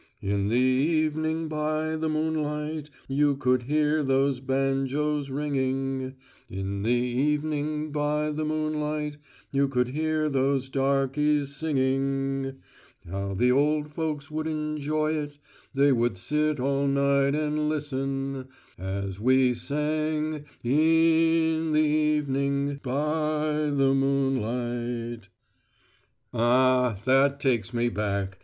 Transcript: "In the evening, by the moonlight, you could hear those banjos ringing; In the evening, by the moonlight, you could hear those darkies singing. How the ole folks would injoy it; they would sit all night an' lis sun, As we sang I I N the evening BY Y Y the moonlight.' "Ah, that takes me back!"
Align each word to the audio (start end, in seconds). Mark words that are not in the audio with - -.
"In 0.23 0.49
the 0.49 0.55
evening, 0.55 1.47
by 1.47 1.95
the 1.95 2.09
moonlight, 2.09 2.89
you 3.07 3.35
could 3.37 3.61
hear 3.61 4.01
those 4.01 4.39
banjos 4.39 5.29
ringing; 5.29 6.15
In 6.49 6.81
the 6.81 6.89
evening, 6.89 7.91
by 7.91 8.31
the 8.31 8.43
moonlight, 8.43 9.17
you 9.51 9.67
could 9.67 9.89
hear 9.89 10.27
those 10.27 10.69
darkies 10.69 11.55
singing. 11.55 12.53
How 13.07 13.35
the 13.35 13.51
ole 13.51 13.83
folks 13.83 14.31
would 14.31 14.47
injoy 14.47 15.13
it; 15.23 15.37
they 15.71 15.91
would 15.91 16.17
sit 16.17 16.59
all 16.59 16.87
night 16.87 17.35
an' 17.35 17.69
lis 17.69 17.89
sun, 17.89 18.47
As 18.79 19.19
we 19.19 19.53
sang 19.53 20.45
I 20.65 20.67
I 20.67 20.71
N 20.71 21.73
the 21.73 21.79
evening 21.79 22.79
BY 22.81 22.89
Y 22.91 23.69
Y 23.69 23.69
the 23.69 23.93
moonlight.' 23.93 25.29
"Ah, 26.33 26.97
that 27.05 27.39
takes 27.39 27.71
me 27.71 27.89
back!" 27.89 28.39